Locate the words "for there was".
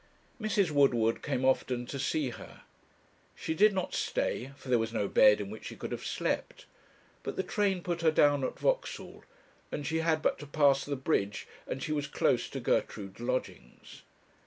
4.57-4.91